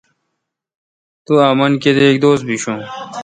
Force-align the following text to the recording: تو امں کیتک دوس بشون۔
تو 1.25 1.33
امں 1.49 1.73
کیتک 1.81 2.15
دوس 2.23 2.39
بشون۔ 2.47 2.79